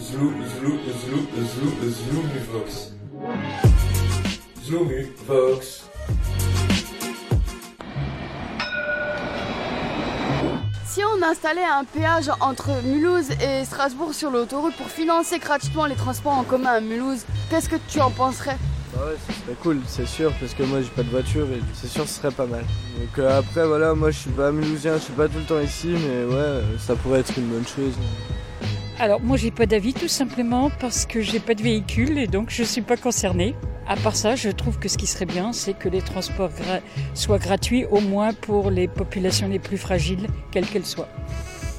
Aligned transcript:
Zlou, 0.00 0.32
zlou, 0.58 0.78
zlou, 1.04 1.26
zlou, 1.44 1.90
zloumivox. 1.90 2.92
Zloumivox. 4.64 5.84
Si 10.86 11.02
on 11.04 11.22
installait 11.22 11.60
un 11.62 11.84
péage 11.84 12.30
entre 12.40 12.70
Mulhouse 12.86 13.30
et 13.42 13.64
Strasbourg 13.66 14.14
sur 14.14 14.30
l'autoroute 14.30 14.74
pour 14.76 14.88
financer 14.88 15.38
gratuitement 15.38 15.84
les 15.84 15.96
transports 15.96 16.32
en 16.38 16.44
commun 16.44 16.70
à 16.70 16.80
Mulhouse, 16.80 17.26
qu'est-ce 17.50 17.68
que 17.68 17.76
tu 17.88 18.00
en 18.00 18.10
penserais? 18.10 18.56
Bah 18.94 19.02
ouais, 19.04 19.16
ce 19.28 19.32
serait 19.34 19.56
cool, 19.62 19.80
c'est 19.86 20.06
sûr, 20.08 20.32
parce 20.40 20.54
que 20.54 20.62
moi 20.62 20.80
j'ai 20.80 20.88
pas 20.88 21.02
de 21.02 21.10
voiture 21.10 21.46
et 21.52 21.60
c'est 21.74 21.88
sûr 21.88 22.08
ce 22.08 22.14
serait 22.14 22.32
pas 22.32 22.46
mal. 22.46 22.64
Donc 22.98 23.18
euh, 23.18 23.38
après 23.38 23.66
voilà, 23.66 23.94
moi 23.94 24.10
je 24.10 24.18
suis 24.18 24.30
pas 24.30 24.50
mulhousien, 24.50 24.94
je 24.94 25.02
suis 25.02 25.12
pas 25.12 25.28
tout 25.28 25.38
le 25.38 25.44
temps 25.44 25.60
ici, 25.60 25.88
mais 25.88 26.24
ouais, 26.24 26.40
euh, 26.40 26.78
ça 26.78 26.96
pourrait 26.96 27.20
être 27.20 27.36
une 27.36 27.48
bonne 27.48 27.66
chose. 27.66 27.92
Alors 29.00 29.22
moi 29.22 29.38
j'ai 29.38 29.50
pas 29.50 29.64
d'avis 29.64 29.94
tout 29.94 30.08
simplement 30.08 30.70
parce 30.78 31.06
que 31.06 31.22
j'ai 31.22 31.40
pas 31.40 31.54
de 31.54 31.62
véhicule 31.62 32.18
et 32.18 32.26
donc 32.26 32.50
je 32.50 32.62
suis 32.62 32.82
pas 32.82 32.98
concernée. 32.98 33.54
À 33.88 33.96
part 33.96 34.14
ça, 34.14 34.36
je 34.36 34.50
trouve 34.50 34.78
que 34.78 34.90
ce 34.90 34.98
qui 34.98 35.06
serait 35.06 35.24
bien, 35.24 35.54
c'est 35.54 35.72
que 35.72 35.88
les 35.88 36.02
transports 36.02 36.50
soient 37.14 37.38
gratuits 37.38 37.86
au 37.90 38.00
moins 38.00 38.34
pour 38.34 38.70
les 38.70 38.88
populations 38.88 39.48
les 39.48 39.58
plus 39.58 39.78
fragiles, 39.78 40.26
quelles 40.50 40.66
qu'elles 40.66 40.84
soient. 40.84 41.08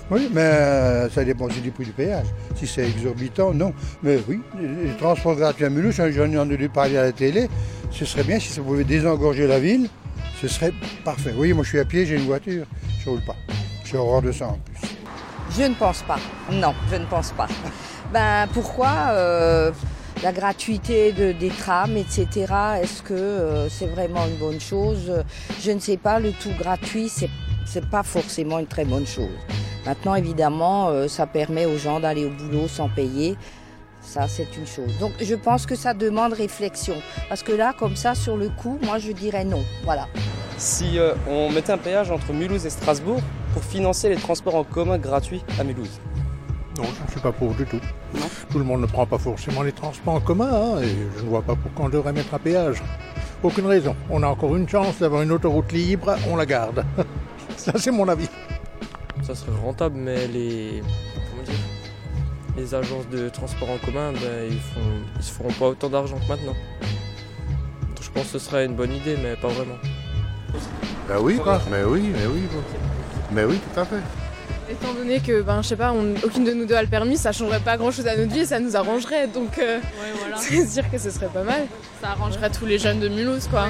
Oui, 0.10 0.30
mais 0.34 0.42
euh, 0.42 1.10
ça 1.12 1.24
dépend 1.24 1.46
aussi 1.46 1.62
du 1.62 1.70
prix 1.70 1.86
du 1.86 1.92
péage. 1.92 2.26
Si 2.56 2.66
c'est 2.66 2.88
exorbitant, 2.88 3.54
non. 3.54 3.72
Mais 4.02 4.18
oui, 4.28 4.42
les 4.60 4.98
transports 4.98 5.36
gratuits 5.36 5.66
à 5.66 5.70
Mulhouse, 5.70 5.94
j'en 5.94 6.12
j'en 6.12 6.32
ai 6.32 6.40
entendu 6.40 6.70
parler 6.70 6.98
à 6.98 7.04
la 7.04 7.12
télé. 7.12 7.48
Ce 7.92 8.04
serait 8.04 8.24
bien 8.24 8.40
si 8.40 8.48
ça 8.48 8.64
pouvait 8.64 8.84
désengorger 8.84 9.46
la 9.46 9.60
ville. 9.60 9.90
Ce 10.42 10.48
serait 10.48 10.74
parfait. 11.06 11.34
Oui, 11.38 11.54
moi 11.54 11.64
je 11.64 11.70
suis 11.70 11.80
à 11.80 11.86
pied, 11.86 12.04
j'ai 12.04 12.16
une 12.16 12.26
voiture. 12.26 12.66
Je 13.00 13.10
roule 13.12 13.22
pas. 13.22 13.36
J'ai 13.86 13.98
horreur 13.98 14.24
de 14.24 14.32
ça 14.32 14.48
en 14.48 14.58
plus. 14.66 14.71
Je 15.58 15.64
ne 15.64 15.74
pense 15.74 16.02
pas. 16.04 16.18
Non, 16.52 16.74
je 16.90 16.96
ne 16.96 17.06
pense 17.06 17.32
pas. 17.32 17.48
Ben 18.14 18.46
pourquoi 18.54 18.90
euh, 19.12 19.72
la 20.22 20.34
gratuité 20.34 21.14
de, 21.14 21.32
des 21.32 21.48
trams, 21.48 21.96
etc. 21.96 22.28
Est-ce 22.82 23.02
que 23.02 23.14
euh, 23.14 23.70
c'est 23.70 23.86
vraiment 23.86 24.26
une 24.28 24.36
bonne 24.36 24.60
chose? 24.60 25.14
Je 25.62 25.72
ne 25.72 25.80
sais 25.80 25.96
pas. 25.96 26.20
Le 26.20 26.34
tout 26.34 26.52
gratuit, 26.60 27.08
c'est 27.08 27.30
c'est 27.66 27.90
pas 27.90 28.04
forcément 28.04 28.60
une 28.60 28.68
très 28.68 28.84
bonne 28.84 29.08
chose. 29.08 29.30
Maintenant, 29.86 30.16
évidemment, 30.16 30.90
euh, 30.90 31.08
ça 31.08 31.26
permet 31.26 31.66
aux 31.66 31.78
gens 31.78 32.02
d'aller 32.02 32.26
au 32.26 32.32
boulot 32.32 32.68
sans 32.68 32.90
payer. 32.90 33.38
Ça, 34.02 34.28
c'est 34.28 34.58
une 34.58 34.68
chose. 34.68 34.98
Donc, 35.00 35.14
je 35.22 35.36
pense 35.36 35.66
que 35.66 35.76
ça 35.76 35.94
demande 35.94 36.34
réflexion. 36.34 36.96
Parce 37.30 37.44
que 37.44 37.54
là, 37.54 37.74
comme 37.78 37.96
ça, 37.96 38.14
sur 38.14 38.36
le 38.36 38.50
coup, 38.50 38.78
moi, 38.84 39.00
je 39.00 39.14
dirais 39.14 39.46
non. 39.46 39.64
Voilà. 39.86 40.08
Si 40.58 41.00
on 41.30 41.50
mettait 41.50 41.72
un 41.72 41.78
péage 41.78 42.12
entre 42.12 42.34
Mulhouse 42.34 42.66
et 42.66 42.70
Strasbourg 42.70 43.22
pour 43.54 43.64
financer 43.64 44.10
les 44.10 44.16
transports 44.16 44.56
en 44.56 44.64
commun 44.64 44.98
gratuits 44.98 45.44
à 45.60 45.64
Mulhouse. 45.64 46.00
Non, 46.78 46.84
je 46.84 47.06
ne 47.06 47.12
suis 47.12 47.20
pas 47.20 47.32
pour 47.32 47.54
du 47.54 47.66
tout. 47.66 47.80
Tout 48.50 48.58
le 48.58 48.64
monde 48.64 48.82
ne 48.82 48.86
prend 48.86 49.06
pas 49.06 49.18
forcément 49.18 49.62
les 49.62 49.74
transports 49.74 50.16
en 50.16 50.20
commun, 50.20 50.50
hein, 50.52 50.82
et 50.82 50.96
je 51.18 51.24
ne 51.24 51.30
vois 51.30 51.42
pas 51.42 51.56
pourquoi 51.56 51.86
on 51.86 51.90
devrait 51.90 52.14
mettre 52.14 52.34
un 52.34 52.40
péage. 52.40 52.82
Aucune 53.44 53.66
raison. 53.66 53.96
On 54.10 54.24
a 54.24 54.28
encore 54.28 54.56
une 54.56 54.70
chance 54.70 55.00
d'avoir 55.00 55.22
une 55.22 55.32
autoroute 55.32 55.72
libre, 55.72 56.16
on 56.30 56.36
la 56.36 56.46
garde. 56.46 56.86
Ça, 57.58 57.74
c'est 57.76 57.92
mon 57.92 58.08
avis. 58.08 58.30
Ça 59.22 59.36
serait 59.36 59.52
rentable, 59.62 59.98
mais 59.98 60.28
les. 60.28 60.82
Comment 61.30 61.44
dire 61.44 61.54
Les 62.56 62.74
agences 62.74 63.08
de 63.10 63.30
transport 63.30 63.70
en 63.70 63.78
commun, 63.78 64.14
ben, 64.14 64.48
ils, 64.50 64.60
font, 64.60 64.80
ils 65.18 65.24
se 65.24 65.32
feront 65.34 65.52
pas 65.52 65.68
autant 65.68 65.90
d'argent 65.90 66.18
que 66.18 66.28
maintenant. 66.28 66.54
Donc, 66.54 68.02
je 68.02 68.10
pense 68.12 68.24
que 68.24 68.30
ce 68.30 68.40
serait 68.40 68.66
une 68.66 68.76
bonne 68.76 68.94
idée, 68.94 69.18
mais 69.22 69.36
pas 69.36 69.50
vraiment. 69.50 69.78
Bah 71.08 71.16
oui, 71.20 71.38
quoi. 71.38 71.62
Mais 71.70 71.84
oui, 71.84 72.12
mais 72.14 72.26
oui. 72.28 72.42
bon. 72.52 72.62
Mais 73.32 73.44
oui, 73.46 73.60
tout 73.74 73.80
à 73.80 73.86
fait. 73.86 73.96
Étant 74.70 74.94
donné 74.94 75.20
que, 75.20 75.42
ben, 75.42 75.62
je 75.62 75.68
sais 75.70 75.76
pas, 75.76 75.92
on- 75.92 76.16
aucune 76.26 76.44
de 76.46 76.52
nous 76.54 76.66
deux 76.66 76.76
a 76.76 76.82
le 76.82 76.88
permis, 76.88 77.18
ça 77.18 77.32
changerait 77.32 77.60
pas 77.60 77.78
grand 77.78 77.92
chose 77.92 78.08
à 78.08 78.16
notre 78.16 78.32
vie 78.32 78.42
et 78.42 78.46
ça 78.46 78.60
nous 78.60 78.76
arrangerait. 78.76 79.28
Donc, 79.28 79.58
euh, 79.60 79.80
c'est 80.38 80.66
sûr 80.68 80.90
que 80.90 80.98
ce 80.98 81.10
serait 81.10 81.28
pas 81.28 81.44
mal. 81.44 81.64
Ça 82.02 82.10
arrangerait 82.12 82.50
tous 82.50 82.66
les 82.66 82.78
jeunes 82.80 83.00
de 83.00 83.08
Mulhouse, 83.10 83.48
quoi. 83.50 83.68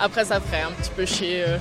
Après, 0.00 0.24
ça 0.24 0.40
ferait 0.40 0.62
un 0.62 0.72
petit 0.72 0.90
peu 0.94 1.04
chier 1.04 1.44
euh, 1.46 1.58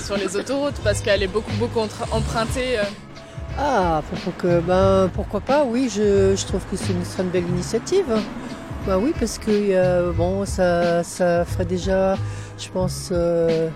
sur 0.00 0.16
les 0.16 0.36
autoroutes 0.36 0.80
parce 0.84 1.00
qu'elle 1.00 1.22
est 1.22 1.26
beaucoup, 1.28 1.52
beaucoup 1.58 1.80
entre- 1.80 2.06
empruntée. 2.12 2.78
euh. 2.78 2.82
Ah, 3.58 4.02
pourquoi, 4.10 4.32
que, 4.36 4.60
ben, 4.60 5.10
pourquoi 5.14 5.40
pas, 5.40 5.64
oui, 5.64 5.88
je, 5.94 6.34
je 6.36 6.44
trouve 6.46 6.62
que 6.70 6.76
ce 6.76 6.84
serait 6.86 7.22
une 7.22 7.30
belle 7.30 7.48
initiative. 7.48 8.04
Bah 8.86 8.98
oui, 8.98 9.14
parce 9.18 9.38
que 9.38 9.46
euh, 9.50 10.12
bon, 10.12 10.44
ça, 10.44 11.02
ça 11.04 11.44
ferait 11.46 11.64
déjà, 11.64 12.16
je 12.58 12.68
pense, 12.68 13.08
euh, 13.12 13.68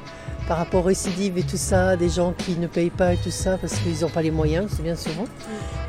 par 0.48 0.56
rapport 0.56 0.81
aux 0.81 0.88
récidives 0.88 1.36
et 1.36 1.42
tout 1.42 1.59
ça, 1.59 1.94
des 1.97 2.09
gens 2.09 2.32
qui 2.32 2.56
ne 2.56 2.66
payent 2.66 2.88
pas 2.88 3.12
et 3.12 3.19
tout 3.19 3.31
ça 3.31 3.59
parce 3.59 3.75
qu'ils 3.75 4.00
n'ont 4.00 4.09
pas 4.09 4.22
les 4.22 4.31
moyens, 4.31 4.70
c'est 4.75 4.82
bien 4.82 4.97
souvent. 4.97 5.26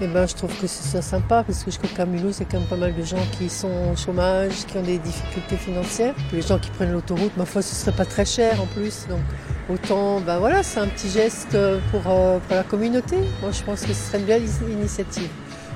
Et 0.02 0.08
ben, 0.08 0.28
je 0.28 0.36
trouve 0.36 0.54
que 0.60 0.68
c'est 0.68 0.84
ça 0.84 1.02
sympa 1.02 1.44
parce 1.44 1.64
que 1.64 1.72
je 1.72 1.78
crois 1.78 1.90
qu'à 1.96 2.06
Mulhouse, 2.06 2.38
il 2.40 2.44
y 2.44 2.46
a 2.46 2.52
quand 2.52 2.60
même 2.60 2.68
pas 2.68 2.76
mal 2.76 2.94
de 2.94 3.04
gens 3.04 3.26
qui 3.38 3.50
sont 3.50 3.72
au 3.94 3.96
chômage, 3.96 4.52
qui 4.68 4.78
ont 4.78 4.84
des 4.84 4.98
difficultés 4.98 5.56
financières. 5.56 6.14
Les 6.34 6.42
gens 6.42 6.60
qui 6.60 6.70
prennent 6.72 6.92
l'autoroute, 6.92 7.36
ma 7.38 7.46
foi, 7.46 7.62
ce 7.62 7.74
serait 7.74 7.96
pas 7.96 8.06
très 8.06 8.26
cher 8.26 8.62
en 8.62 8.66
plus. 8.66 9.08
Donc 9.08 9.22
autant, 9.70 10.20
ben 10.20 10.40
voilà, 10.40 10.62
c'est 10.62 10.82
un 10.82 10.88
petit 10.88 11.10
geste 11.10 11.58
pour, 11.92 12.02
euh, 12.08 12.40
pour 12.40 12.56
la 12.58 12.64
communauté. 12.64 13.16
Moi, 13.42 13.52
je 13.52 13.64
pense 13.64 13.82
que 13.82 13.94
ce 13.94 14.08
serait 14.08 14.20
une 14.20 14.26
belle 14.26 14.44
initiative. 14.70 15.30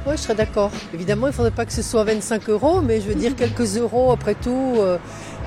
Oui, 0.06 0.14
je 0.18 0.22
serais 0.22 0.36
d'accord. 0.36 0.70
Évidemment, 0.94 1.28
il 1.28 1.30
ne 1.30 1.36
faudrait 1.36 1.52
pas 1.52 1.66
que 1.66 1.72
ce 1.72 1.82
soit 1.82 2.04
25 2.04 2.50
euros, 2.50 2.82
mais 2.82 3.00
je 3.00 3.08
veux 3.08 3.16
dire 3.16 3.36
quelques 3.36 3.78
euros 3.78 4.12
après 4.12 4.36
tout. 4.36 4.76
euh, 4.78 4.98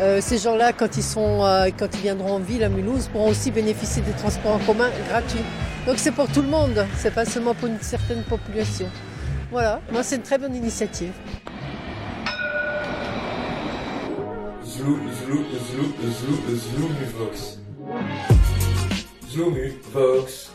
euh, 0.00 0.20
ces 0.22 0.38
gens-là, 0.38 0.72
quand 0.72 0.96
ils 0.96 1.02
sont, 1.02 1.44
euh, 1.44 1.68
quand 1.78 1.88
ils 1.94 2.00
viendront 2.00 2.32
en 2.34 2.38
ville 2.38 2.64
à 2.64 2.68
Mulhouse, 2.70 3.08
pourront 3.08 3.28
aussi 3.30 3.50
bénéficier 3.50 4.02
des 4.02 4.12
transports 4.12 4.54
en 4.54 4.58
commun 4.58 4.88
gratuits. 5.10 5.44
Donc 5.86 5.96
c'est 5.98 6.10
pour 6.10 6.26
tout 6.28 6.42
le 6.42 6.48
monde, 6.48 6.86
c'est 6.96 7.12
pas 7.14 7.24
seulement 7.26 7.54
pour 7.54 7.68
une 7.68 7.80
certaine 7.80 8.22
population. 8.22 8.86
Voilà, 9.50 9.80
moi 9.92 10.02
c'est 10.02 10.16
une 10.16 10.22
très 10.22 10.38
bonne 10.38 10.54
initiative. 10.54 11.12
Zlou, 14.64 14.98
zlou, 15.24 15.44
zlou, 15.70 15.92
zlou, 16.10 16.56
zloumivox. 16.56 17.58
Zloumivox. 19.30 20.50